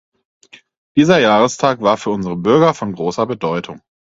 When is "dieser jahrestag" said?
0.97-1.81